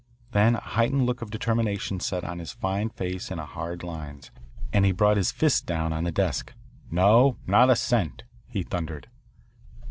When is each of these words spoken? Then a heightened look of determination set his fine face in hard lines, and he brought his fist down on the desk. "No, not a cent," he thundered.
Then 0.31 0.55
a 0.55 0.61
heightened 0.61 1.05
look 1.05 1.21
of 1.21 1.29
determination 1.29 1.99
set 1.99 2.23
his 2.39 2.53
fine 2.53 2.89
face 2.89 3.29
in 3.29 3.37
hard 3.37 3.83
lines, 3.83 4.31
and 4.73 4.83
he 4.83 4.91
brought 4.91 5.15
his 5.15 5.31
fist 5.31 5.67
down 5.67 5.93
on 5.93 6.05
the 6.05 6.11
desk. 6.11 6.55
"No, 6.89 7.37
not 7.45 7.69
a 7.69 7.75
cent," 7.75 8.23
he 8.47 8.63
thundered. 8.63 9.09